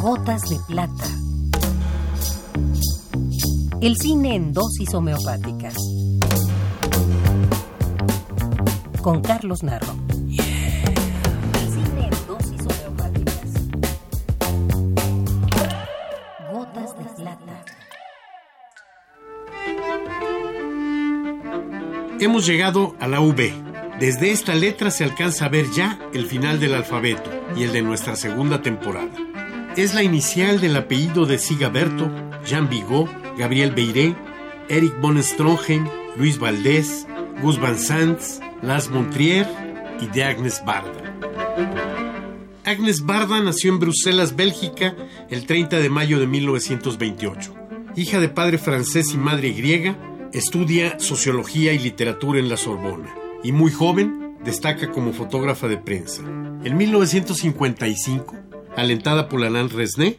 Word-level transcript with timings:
Gotas 0.00 0.42
de 0.42 0.58
plata. 0.66 1.04
El 3.80 3.96
cine 3.96 4.34
en 4.34 4.52
dosis 4.52 4.92
homeopáticas. 4.94 5.74
Con 9.00 9.22
Carlos 9.22 9.62
Narro. 9.62 9.94
El 10.28 11.68
cine 11.72 12.04
en 12.04 12.26
dosis 12.26 12.60
homeopáticas. 12.60 13.50
Gotas 16.52 16.98
de 16.98 17.04
plata. 17.22 17.64
Hemos 22.20 22.46
llegado 22.46 22.94
a 23.00 23.08
la 23.08 23.20
V. 23.20 23.63
Desde 23.98 24.32
esta 24.32 24.56
letra 24.56 24.90
se 24.90 25.04
alcanza 25.04 25.46
a 25.46 25.48
ver 25.48 25.70
ya 25.70 26.00
el 26.12 26.26
final 26.26 26.58
del 26.58 26.74
alfabeto 26.74 27.30
y 27.56 27.62
el 27.62 27.72
de 27.72 27.82
nuestra 27.82 28.16
segunda 28.16 28.60
temporada. 28.60 29.12
Es 29.76 29.94
la 29.94 30.02
inicial 30.02 30.60
del 30.60 30.76
apellido 30.76 31.26
de 31.26 31.38
Sigaberto, 31.38 32.10
Jean 32.44 32.68
Bigot, 32.68 33.08
Gabriel 33.38 33.70
Beiré, 33.70 34.16
Eric 34.68 35.00
von 35.00 35.20
Luis 36.16 36.38
Valdés, 36.38 37.06
Gus 37.40 37.60
Van 37.60 37.78
Sant, 37.78 38.18
Lars 38.62 38.90
Montrier 38.90 39.46
y 40.00 40.06
de 40.08 40.24
Agnes 40.24 40.60
Barda. 40.64 41.14
Agnes 42.64 43.04
Barda 43.04 43.40
nació 43.40 43.72
en 43.72 43.78
Bruselas, 43.78 44.34
Bélgica, 44.34 44.96
el 45.30 45.46
30 45.46 45.78
de 45.78 45.88
mayo 45.88 46.18
de 46.18 46.26
1928. 46.26 47.54
Hija 47.94 48.18
de 48.18 48.28
padre 48.28 48.58
francés 48.58 49.14
y 49.14 49.18
madre 49.18 49.52
griega, 49.52 49.96
estudia 50.32 50.98
sociología 50.98 51.72
y 51.72 51.78
literatura 51.78 52.40
en 52.40 52.48
la 52.48 52.56
Sorbona 52.56 53.23
y 53.44 53.52
muy 53.52 53.70
joven 53.70 54.38
destaca 54.44 54.90
como 54.90 55.12
fotógrafa 55.12 55.68
de 55.68 55.76
prensa. 55.76 56.22
En 56.22 56.76
1955, 56.76 58.34
alentada 58.74 59.28
por 59.28 59.44
Alain 59.44 59.70
Resnais, 59.70 60.16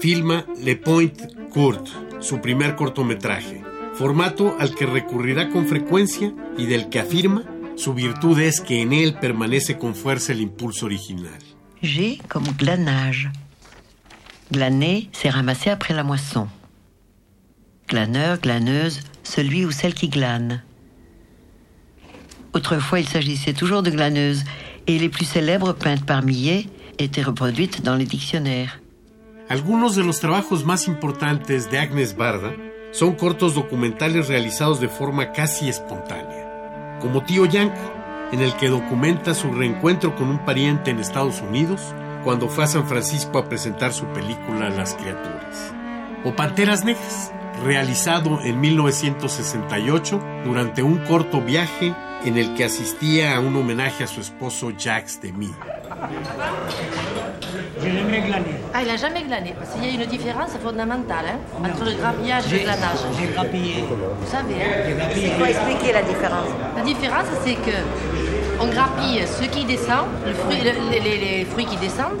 filma 0.00 0.46
Le 0.62 0.76
Point 0.76 1.50
Court, 1.50 1.86
su 2.20 2.40
primer 2.40 2.76
cortometraje, 2.76 3.62
formato 3.94 4.56
al 4.58 4.74
que 4.74 4.86
recurrirá 4.86 5.50
con 5.50 5.66
frecuencia 5.66 6.32
y 6.56 6.66
del 6.66 6.88
que 6.88 7.00
afirma 7.00 7.44
su 7.78 7.94
virtud 7.94 8.40
es 8.40 8.60
que 8.60 8.82
en 8.82 8.92
él 8.92 9.14
permanece 9.14 9.78
con 9.78 9.94
fuerza 9.94 10.32
el 10.32 10.40
impulso 10.40 10.86
original. 10.86 11.38
G 11.80 12.20
comme 12.28 12.52
glanage. 12.56 13.30
Glaner, 14.50 15.08
c'est 15.12 15.30
ramasser 15.30 15.70
après 15.70 15.94
la 15.94 16.02
moisson. 16.02 16.48
Glaneur, 17.86 18.40
glaneuse, 18.40 19.00
celui 19.22 19.64
ou 19.64 19.70
celle 19.70 19.94
qui 19.94 20.08
glane. 20.08 20.64
Autrefois, 22.52 23.00
il 23.00 23.08
s'agissait 23.08 23.52
toujours 23.52 23.82
de 23.82 23.90
glaneuses, 23.90 24.44
et 24.86 24.98
les 24.98 25.08
plus 25.08 25.26
célèbres 25.26 25.74
peintes 25.74 26.04
par 26.04 26.22
Millet 26.22 26.66
étaient 26.98 27.22
reproduites 27.22 27.82
dans 27.82 27.94
les 27.94 28.06
dictionnaires. 28.06 28.80
Algunos 29.48 29.94
de 29.94 30.02
los 30.02 30.18
trabajos 30.18 30.64
más 30.64 30.88
importantes 30.88 31.70
de 31.70 31.78
Agnes 31.78 32.14
Barda 32.16 32.52
son 32.90 33.12
cortos 33.12 33.54
documentales 33.54 34.28
realizados 34.28 34.80
de 34.80 34.88
forma 34.88 35.32
casi 35.32 35.68
espontánea, 35.68 36.98
como 37.00 37.22
Tío 37.22 37.44
Yanko, 37.46 37.92
en 38.32 38.40
el 38.40 38.54
que 38.56 38.68
documenta 38.68 39.34
su 39.34 39.52
reencuentro 39.52 40.16
con 40.16 40.28
un 40.28 40.44
pariente 40.44 40.90
en 40.90 40.98
Estados 40.98 41.40
Unidos 41.40 41.80
cuando 42.24 42.48
fue 42.48 42.64
a 42.64 42.66
San 42.66 42.86
Francisco 42.86 43.38
a 43.38 43.48
presentar 43.48 43.92
su 43.92 44.06
película 44.06 44.70
Las 44.70 44.94
criaturas, 44.94 45.72
o 46.24 46.34
Panteras 46.34 46.84
Negras, 46.84 47.32
realizado 47.64 48.40
en 48.42 48.60
1968 48.60 50.20
durante 50.44 50.82
un 50.82 50.98
corto 50.98 51.40
viaje 51.40 51.94
en 52.24 52.36
el 52.36 52.54
que 52.54 52.64
asistía 52.64 53.36
a 53.36 53.40
un 53.40 53.54
homenaje 53.56 54.04
a 54.04 54.06
su 54.06 54.20
esposo 54.20 54.70
Jacques 54.76 55.20
Demy. 55.22 55.50
Ah, 58.74 58.82
il 58.82 58.90
a 58.90 58.96
jamais 58.96 59.22
glané. 59.22 59.54
Parce 59.58 59.70
qu'il 59.74 59.84
y 59.86 59.90
a 59.90 60.02
une 60.02 60.08
différence 60.10 60.50
fondamentale 60.62 61.24
hein, 61.28 61.38
entre 61.64 61.84
le 61.84 61.92
grappillage 61.94 62.52
et 62.52 62.58
le 62.58 62.62
glanage. 62.64 62.98
J'ai 63.18 63.26
grappillé. 63.32 63.84
Vous 64.20 64.30
savez, 64.30 64.54
hein 64.62 64.94
grappillé. 64.96 65.30
Faut 65.38 65.44
expliquer 65.46 65.92
la 65.92 66.02
différence? 66.02 66.48
La 66.76 66.82
différence, 66.82 67.26
c'est 67.44 67.54
que 67.54 67.76
on 68.60 68.66
grappille 68.66 69.22
ce 69.26 69.44
qui 69.44 69.64
descend, 69.64 70.06
le 70.26 70.34
fruit- 70.34 70.60
le- 70.62 70.90
les, 70.90 71.00
les- 71.00 71.18
les 71.38 71.44
fruits 71.44 71.66
qui 71.66 71.76
descendent, 71.76 72.20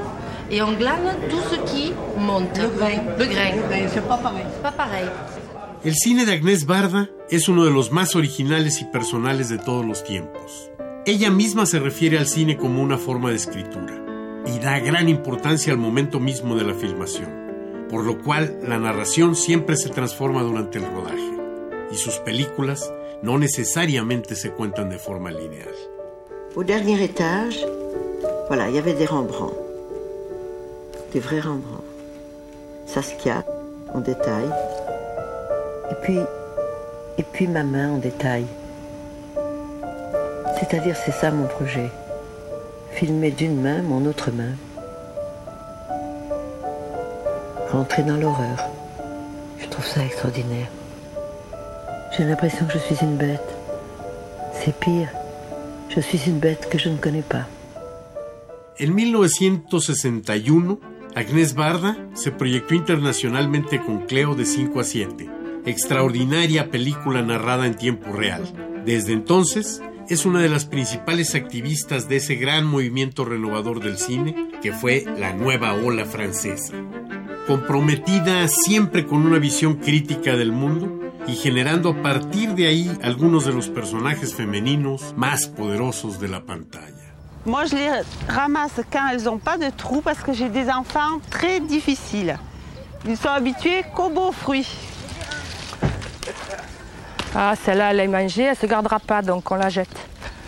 et 0.50 0.62
on 0.62 0.72
glane 0.72 1.16
tout 1.28 1.40
ce 1.50 1.56
qui 1.70 1.92
monte. 2.16 2.56
Le 2.58 2.68
grain. 2.68 3.02
Le 3.18 3.24
grain. 3.26 3.50
Ben, 3.68 3.88
c'est 3.92 4.06
pas 4.06 4.16
pareil. 4.16 4.44
C'est 4.54 4.62
pas 4.62 4.72
pareil. 4.72 5.06
El 5.84 5.94
cine 5.94 6.26
de 6.26 6.32
Agnès 6.32 6.66
Barda 6.66 7.08
es 7.30 7.48
uno 7.48 7.64
de 7.64 7.70
los 7.70 7.92
más 7.92 8.16
originales 8.16 8.80
y 8.80 8.84
personales 8.84 9.48
de 9.48 9.58
todos 9.58 9.86
los 9.86 10.02
tiempos. 10.02 10.72
Ella 11.06 11.30
misma 11.30 11.66
se 11.66 11.78
refiere 11.78 12.18
al 12.18 12.26
cine 12.26 12.56
como 12.56 12.82
una 12.82 12.98
forma 12.98 13.30
de 13.30 13.36
escritura 13.36 14.04
y 14.44 14.58
da 14.58 14.80
gran 14.80 15.08
importancia 15.08 15.72
al 15.72 15.78
momento 15.78 16.18
mismo 16.18 16.56
de 16.56 16.64
la 16.64 16.74
filmación, 16.74 17.86
por 17.88 18.04
lo 18.04 18.20
cual 18.20 18.58
la 18.66 18.80
narración 18.80 19.36
siempre 19.36 19.76
se 19.76 19.88
transforma 19.88 20.42
durante 20.42 20.78
el 20.78 20.84
rodaje 20.84 21.32
y 21.92 21.96
sus 21.96 22.16
películas 22.18 22.92
no 23.22 23.38
necesariamente 23.38 24.34
se 24.34 24.50
cuentan 24.50 24.90
de 24.90 24.98
forma 24.98 25.30
lineal. 25.30 25.74
Au 26.56 26.64
dernier 26.64 27.00
étage, 27.00 27.64
voilà, 28.48 28.68
il 28.68 28.74
y 28.74 28.78
avait 28.78 28.94
des 28.94 29.06
Rembrandts. 29.06 29.54
Des 31.12 31.20
vrais 31.20 31.40
Rembrandts. 31.40 31.84
Saskia, 32.86 33.44
en 33.94 34.00
détail. 34.00 34.50
Et 35.90 35.94
puis, 36.02 36.18
et 37.18 37.22
puis 37.22 37.46
ma 37.46 37.64
main 37.64 37.92
en 37.92 37.98
détail. 37.98 38.46
C'est-à-dire, 40.58 40.96
c'est 40.96 41.12
ça 41.12 41.30
mon 41.30 41.46
projet. 41.46 41.90
Filmer 42.92 43.30
d'une 43.30 43.60
main 43.60 43.82
mon 43.82 44.04
autre 44.06 44.30
main. 44.30 44.54
Rentrer 47.70 48.02
dans 48.02 48.16
l'horreur. 48.16 48.64
Je 49.58 49.66
trouve 49.68 49.86
ça 49.86 50.04
extraordinaire. 50.04 50.68
J'ai 52.16 52.24
l'impression 52.24 52.66
que 52.66 52.72
je 52.72 52.78
suis 52.78 52.96
une 53.02 53.16
bête. 53.16 53.56
C'est 54.52 54.74
pire. 54.74 55.08
Je 55.88 56.00
suis 56.00 56.28
une 56.28 56.38
bête 56.38 56.68
que 56.68 56.78
je 56.78 56.88
ne 56.88 56.96
connais 56.96 57.22
pas. 57.22 57.46
En 58.80 58.86
1961, 58.86 60.78
Agnès 61.14 61.54
Barda 61.54 61.96
se 62.14 62.30
proyectó 62.30 62.74
internacionalmente 62.74 63.80
con 63.84 64.06
Cleo 64.06 64.34
de 64.34 64.44
5 64.44 64.76
a 64.78 64.84
7, 64.84 65.28
extraordinaria 65.68 66.70
película 66.70 67.22
narrada 67.22 67.66
en 67.66 67.76
tiempo 67.76 68.12
real. 68.12 68.82
Desde 68.84 69.12
entonces, 69.12 69.82
es 70.08 70.24
una 70.24 70.40
de 70.40 70.48
las 70.48 70.64
principales 70.64 71.34
activistas 71.34 72.08
de 72.08 72.16
ese 72.16 72.36
gran 72.36 72.66
movimiento 72.66 73.24
renovador 73.24 73.80
del 73.80 73.98
cine 73.98 74.48
que 74.62 74.72
fue 74.72 75.04
la 75.18 75.34
nueva 75.34 75.74
ola 75.74 76.06
francesa. 76.06 76.74
Comprometida 77.46 78.48
siempre 78.48 79.06
con 79.06 79.26
una 79.26 79.38
visión 79.38 79.76
crítica 79.76 80.36
del 80.36 80.52
mundo 80.52 81.12
y 81.26 81.34
generando 81.34 81.90
a 81.90 82.02
partir 82.02 82.54
de 82.54 82.66
ahí 82.66 82.90
algunos 83.02 83.44
de 83.44 83.52
los 83.52 83.68
personajes 83.68 84.34
femeninos 84.34 85.14
más 85.16 85.46
poderosos 85.46 86.18
de 86.18 86.28
la 86.28 86.44
pantalla. 86.44 86.94
Moi, 87.44 87.64
je 87.66 87.76
les 87.76 88.04
ramasse 88.28 88.82
quand 88.90 89.08
elles 89.10 89.24
n'ont 89.24 89.38
pas 89.38 89.56
de 89.56 89.70
trous 89.70 90.02
parce 90.02 90.22
que 90.22 90.32
j'ai 90.32 90.50
des 90.50 90.68
enfants 90.68 91.20
très 91.30 91.60
difficiles. 91.60 92.38
Ils 93.06 93.16
sont 93.16 93.30
habitués 93.30 93.84
qu'aux 93.94 94.10
beaux 94.10 94.32
fruits. 94.32 94.66
Ah, 97.34 97.54
celle-là, 97.62 97.90
elle 97.90 98.00
est 98.00 98.08
mangée, 98.08 98.44
elle 98.44 98.50
ne 98.50 98.56
se 98.56 98.66
gardera 98.66 98.98
pas, 98.98 99.22
donc 99.22 99.50
on 99.50 99.56
la 99.56 99.68
jette. 99.68 99.94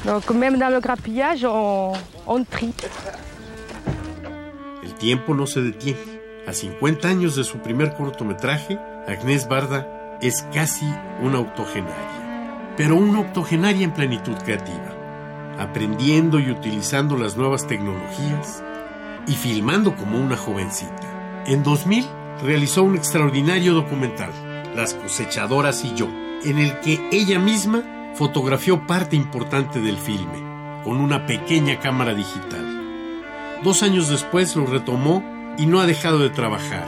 Donc 0.05 0.31
même 0.31 0.59
dans 0.59 0.71
le 0.71 0.81
grappillage, 0.81 1.45
on, 1.45 1.93
on 2.27 2.45
trie. 2.45 2.75
El 4.83 4.95
tiempo 4.95 5.35
no 5.35 5.47
se 5.47 5.61
detiene. 5.61 5.99
A 6.47 6.53
50 6.53 7.07
años 7.07 7.37
de 7.37 7.45
su 7.45 7.59
primer 7.59 7.95
cortometraje, 7.95 8.79
Agnès 9.07 9.47
Barda 9.47 9.87
es 10.23 10.43
casi 10.53 10.87
una 11.23 11.39
octogenaria. 11.39 12.73
Pero 12.77 12.97
una 12.97 13.21
octogenaria 13.21 13.85
en 13.85 13.93
plenitud 13.93 14.37
creativa, 14.43 14.97
aprendiendo 15.59 16.41
y 16.41 16.51
utilizando 16.51 17.17
las 17.17 17.37
nuevas 17.37 17.67
tecnologías 17.67 18.63
y 19.27 19.35
filmando 19.35 19.95
como 19.95 20.19
una 20.19 20.37
jovencita. 20.37 21.45
En 21.47 21.63
2000 21.63 22.07
realizó 22.43 22.83
un 22.85 22.97
extraordinario 22.97 23.75
documental, 23.75 24.33
Las 24.75 24.95
cosechadoras 24.95 25.85
y 25.85 25.95
yo, 25.95 26.09
en 26.45 26.59
el 26.59 26.79
que 26.81 27.01
ella 27.13 27.39
misma 27.39 27.83
fotografió 28.15 28.87
parte 28.87 29.17
importante 29.17 29.81
del 29.81 29.97
filme, 29.97 30.83
con 30.85 30.99
una 30.99 31.27
pequeña 31.27 31.81
cámara 31.81 32.15
digital. 32.15 33.61
Dos 33.63 33.83
años 33.83 34.09
después 34.09 34.57
lo 34.57 34.67
retomó 34.67 35.23
y 35.59 35.67
no 35.67 35.81
ha 35.81 35.87
dejado 35.87 36.19
de 36.19 36.31
trabajar. 36.31 36.87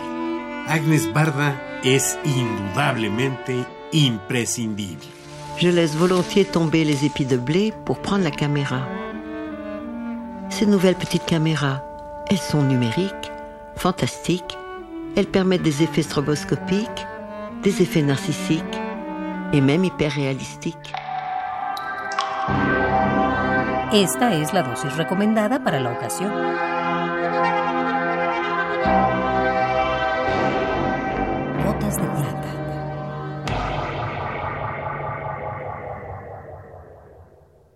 Agnes 0.66 1.12
Barda 1.12 1.80
es 1.82 2.18
indudablemente 2.24 3.66
imprescindible. 3.92 5.04
Je 5.58 5.70
laisse 5.70 5.96
volontiers 5.96 6.44
tomber 6.44 6.84
les 6.84 7.04
épis 7.04 7.26
de 7.26 7.36
blé 7.36 7.72
pour 7.84 7.98
prendre 7.98 8.24
la 8.24 8.30
caméra. 8.30 8.88
Ces 10.48 10.66
nouvelles 10.66 10.96
petites 10.96 11.26
caméras, 11.26 11.82
elles 12.28 12.38
sont 12.38 12.62
numériques, 12.62 13.30
fantastiques. 13.76 14.56
Elles 15.14 15.26
permettent 15.26 15.62
des 15.62 15.82
effets 15.82 16.02
stroboscopiques, 16.02 17.06
des 17.62 17.80
effets 17.80 18.02
narcissiques 18.02 18.78
et 19.52 19.60
même 19.60 19.84
hyper 19.84 20.10
réalistiques. 20.12 20.92
Esta 23.92 24.34
es 24.34 24.52
la 24.52 24.62
dosis 24.62 24.96
recomendada 24.96 25.62
para 25.62 25.78
la 25.78 25.92
ocasión. 25.92 26.71